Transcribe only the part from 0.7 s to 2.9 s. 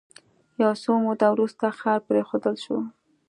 څه موده وروسته ښار پرېښودل شو